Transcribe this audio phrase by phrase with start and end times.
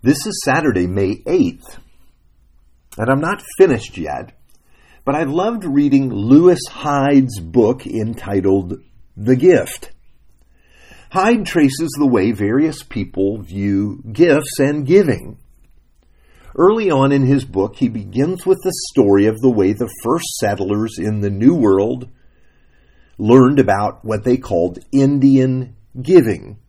[0.00, 1.76] This is Saturday, May 8th,
[2.98, 4.30] and I'm not finished yet,
[5.04, 8.80] but I've loved reading Lewis Hyde's book entitled
[9.16, 9.90] The Gift.
[11.10, 15.36] Hyde traces the way various people view gifts and giving.
[16.56, 20.28] Early on in his book, he begins with the story of the way the first
[20.38, 22.08] settlers in the New World
[23.18, 26.60] learned about what they called Indian giving.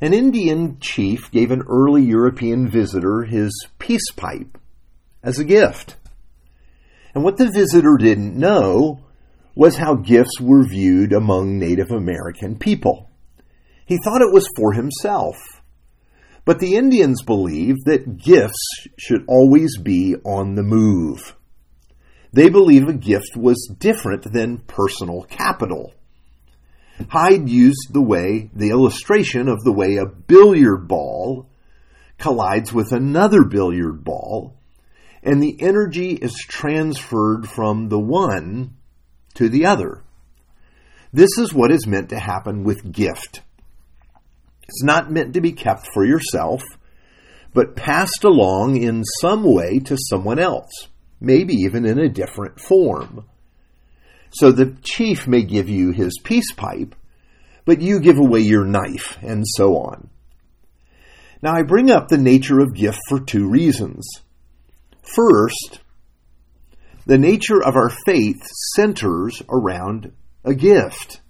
[0.00, 4.58] An Indian chief gave an early European visitor his peace pipe
[5.22, 5.96] as a gift.
[7.14, 9.00] And what the visitor didn't know
[9.54, 13.10] was how gifts were viewed among Native American people.
[13.86, 15.36] He thought it was for himself.
[16.44, 21.34] But the Indians believed that gifts should always be on the move.
[22.32, 25.94] They believe a gift was different than personal capital.
[27.08, 31.48] Hyde used the way, the illustration of the way a billiard ball
[32.18, 34.56] collides with another billiard ball,
[35.22, 38.76] and the energy is transferred from the one
[39.34, 40.02] to the other.
[41.12, 43.42] This is what is meant to happen with gift.
[44.62, 46.62] It's not meant to be kept for yourself,
[47.52, 50.88] but passed along in some way to someone else,
[51.20, 53.24] maybe even in a different form.
[54.30, 56.94] So the chief may give you his peace pipe,
[57.64, 60.08] but you give away your knife, and so on.
[61.42, 64.08] Now, I bring up the nature of gift for two reasons.
[65.02, 65.80] First,
[67.06, 68.42] the nature of our faith
[68.74, 70.12] centers around
[70.44, 71.20] a gift.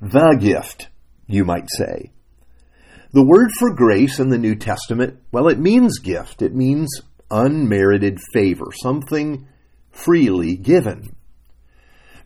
[0.00, 0.88] The gift,
[1.26, 2.12] you might say.
[3.12, 6.42] The word for grace in the New Testament, well, it means gift.
[6.42, 6.88] It means
[7.30, 9.46] unmerited favor, something
[9.90, 11.16] freely given.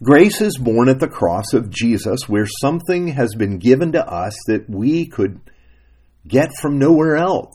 [0.02, 4.36] Grace is born at the cross of Jesus, where something has been given to us
[4.48, 5.40] that we could
[6.26, 7.54] get from nowhere else.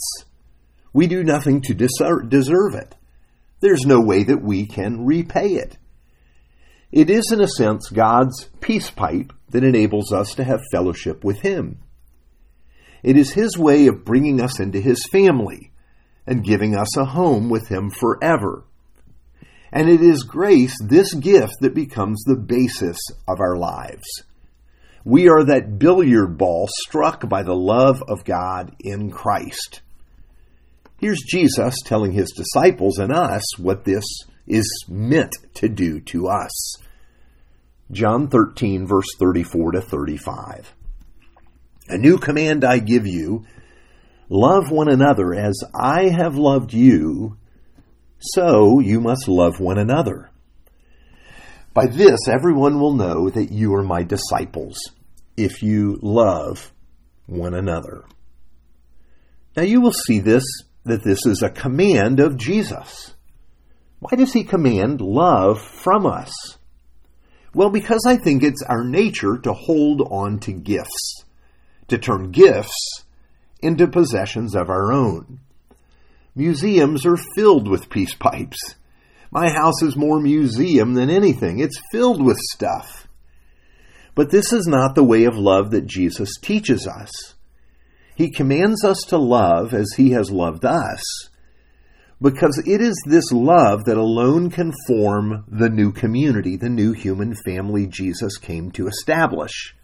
[0.94, 2.96] We do nothing to deserve it.
[3.60, 5.78] There's no way that we can repay it.
[6.90, 11.42] It is, in a sense, God's peace pipe that enables us to have fellowship with
[11.42, 11.80] Him.
[13.04, 15.74] It is His way of bringing us into His family
[16.26, 18.64] and giving us a home with Him forever.
[19.72, 22.98] And it is grace, this gift, that becomes the basis
[23.28, 24.08] of our lives.
[25.04, 29.82] We are that billiard ball struck by the love of God in Christ.
[31.00, 34.04] Here's Jesus telling his disciples and us what this
[34.48, 36.78] is meant to do to us.
[37.92, 40.74] John 13, verse 34 to 35.
[41.90, 43.46] A new command I give you
[44.30, 47.38] love one another as I have loved you
[48.20, 50.30] so you must love one another.
[51.74, 54.78] By this, everyone will know that you are my disciples,
[55.36, 56.72] if you love
[57.28, 58.06] one another.
[59.56, 60.44] Now you will see this,
[60.86, 63.14] that this is a command of Jesus.
[64.00, 66.34] Why does he command love from us?
[67.54, 71.24] Well, because I think it's our nature to hold on to gifts,
[71.88, 73.04] to turn gifts
[73.62, 75.40] into possessions of our own.
[76.38, 78.76] Museums are filled with peace pipes.
[79.32, 81.58] My house is more museum than anything.
[81.58, 83.08] It's filled with stuff.
[84.14, 87.10] But this is not the way of love that Jesus teaches us.
[88.16, 91.02] He commands us to love as he has loved us,
[92.22, 97.34] because it is this love that alone can form the new community, the new human
[97.46, 99.76] family Jesus came to establish.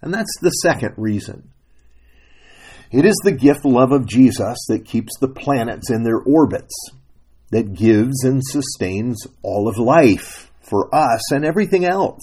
[0.00, 1.51] And that's the second reason.
[2.92, 6.74] It is the gift love of Jesus that keeps the planets in their orbits,
[7.50, 12.22] that gives and sustains all of life for us and everything else.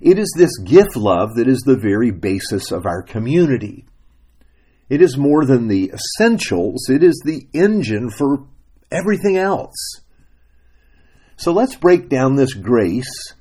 [0.00, 3.84] It is this gift love that is the very basis of our community.
[4.88, 8.46] It is more than the essentials, it is the engine for
[8.90, 10.00] everything else.
[11.36, 13.34] So let's break down this grace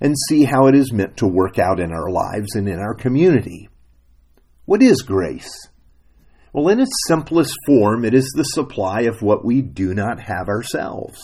[0.00, 2.94] and see how it is meant to work out in our lives and in our
[2.94, 3.68] community.
[4.68, 5.70] What is grace?
[6.52, 10.50] Well, in its simplest form, it is the supply of what we do not have
[10.50, 11.18] ourselves.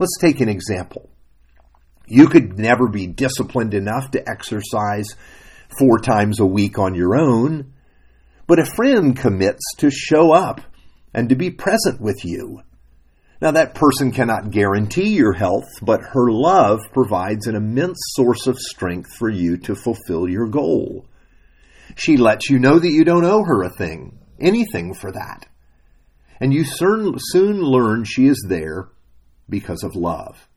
[0.00, 1.10] Let's take an example.
[2.08, 5.06] You could never be disciplined enough to exercise
[5.78, 7.72] four times a week on your own,
[8.48, 10.60] but a friend commits to show up
[11.14, 12.62] and to be present with you.
[13.40, 18.58] Now, that person cannot guarantee your health, but her love provides an immense source of
[18.58, 21.06] strength for you to fulfill your goal.
[21.96, 25.46] She lets you know that you don't owe her a thing, anything for that.
[26.40, 28.88] And you soon, learn she is there
[29.48, 30.48] because of love.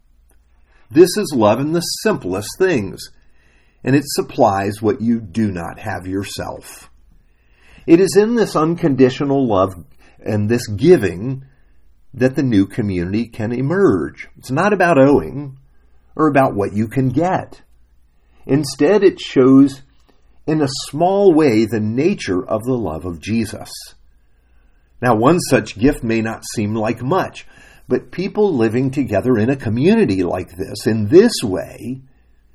[0.90, 3.10] This is love in the simplest things,
[3.84, 6.90] and it supplies what you do not have yourself.
[7.86, 9.74] It is in this unconditional love
[10.24, 11.46] and this giving
[12.14, 14.30] that the new community can emerge.
[14.38, 15.58] It's not about owing
[16.16, 17.62] or about what you can get.
[18.46, 19.82] Instead, it shows
[20.46, 23.70] in a small way the nature of the love of Jesus.
[25.02, 27.46] Now, one such gift may not seem like much,
[27.88, 32.02] but people living together in a community like this, in this way,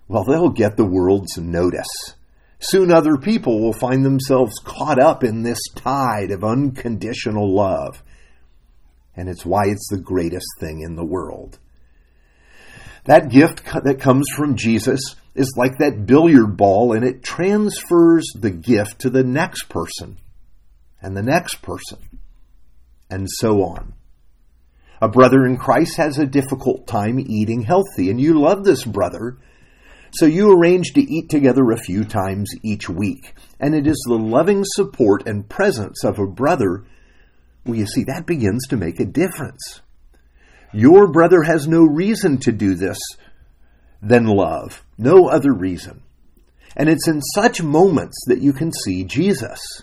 [0.09, 2.15] well, they'll get the world's notice.
[2.61, 8.03] Soon other people will find themselves caught up in this tide of unconditional love.
[9.15, 11.59] And it's why it's the greatest thing in the world.
[13.05, 15.01] That gift that comes from Jesus
[15.35, 20.19] is like that billiard ball and it transfers the gift to the next person
[21.01, 21.99] and the next person
[23.11, 23.95] and so on.
[25.01, 29.39] A brother in Christ has a difficult time eating healthy and you love this brother
[30.11, 33.35] so you arrange to eat together a few times each week.
[33.61, 36.85] And it is the loving support and presence of a brother,
[37.65, 39.83] well, you see, that begins to make a difference.
[40.73, 42.99] Your brother has no reason to do this
[44.03, 46.03] than love, no other reason.
[46.77, 49.83] And it's in such moments that you can see Jesus.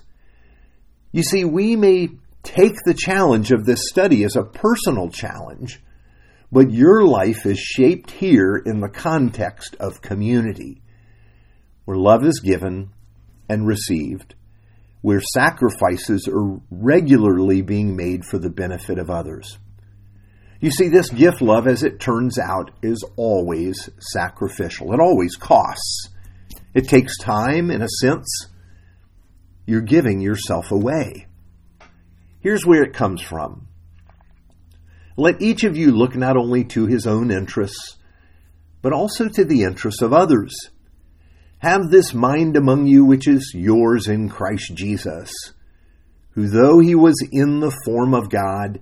[1.11, 2.09] You see, we may
[2.43, 5.81] take the challenge of this study as a personal challenge,
[6.51, 10.81] but your life is shaped here in the context of community,
[11.85, 12.91] where love is given
[13.49, 14.35] and received,
[15.01, 19.57] where sacrifices are regularly being made for the benefit of others.
[20.65, 24.93] You see, this gift love, as it turns out, is always sacrificial.
[24.93, 26.09] It always costs.
[26.73, 28.47] It takes time, in a sense.
[29.67, 31.27] You're giving yourself away.
[32.39, 33.67] Here's where it comes from
[35.15, 37.97] let each of you look not only to his own interests,
[38.81, 40.55] but also to the interests of others.
[41.59, 45.31] Have this mind among you which is yours in Christ Jesus,
[46.31, 48.79] who though he was in the form of God,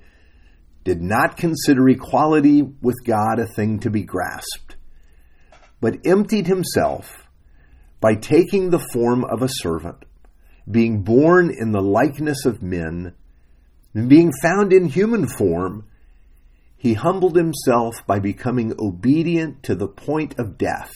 [0.84, 4.76] did not consider equality with God a thing to be grasped,
[5.80, 7.28] but emptied himself
[8.00, 10.04] by taking the form of a servant,
[10.70, 13.14] being born in the likeness of men,
[13.94, 15.86] and being found in human form,
[16.76, 20.92] he humbled himself by becoming obedient to the point of death,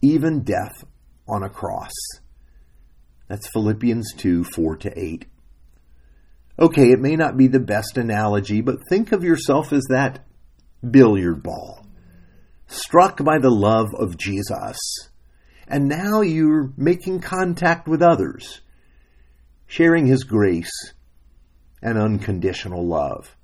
[0.00, 0.84] even death
[1.28, 1.92] on a cross.
[3.28, 5.26] That's Philippians 2 4 to 8.
[6.60, 10.26] Okay, it may not be the best analogy, but think of yourself as that
[10.88, 11.86] billiard ball,
[12.66, 14.76] struck by the love of Jesus.
[15.66, 18.60] And now you're making contact with others,
[19.66, 20.92] sharing his grace
[21.80, 23.36] and unconditional love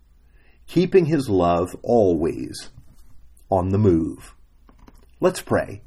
[0.66, 2.70] keeping his love always
[3.50, 4.34] on the move.
[5.20, 5.82] Let's pray.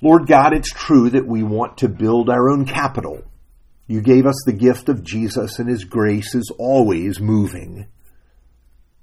[0.00, 3.22] Lord God, it's true that we want to build our own capital.
[3.86, 7.86] You gave us the gift of Jesus, and his grace is always moving.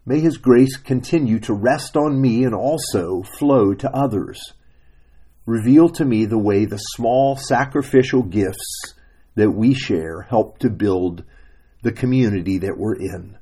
[0.05, 4.41] May his grace continue to rest on me and also flow to others.
[5.45, 8.95] Reveal to me the way the small sacrificial gifts
[9.35, 11.23] that we share help to build
[11.83, 13.37] the community that we're in.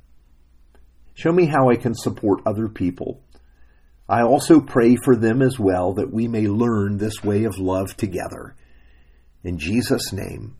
[1.13, 3.21] Show me how I can support other people.
[4.07, 7.95] I also pray for them as well that we may learn this way of love
[7.95, 8.55] together.
[9.43, 10.55] In Jesus' name,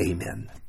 [0.00, 0.59] amen.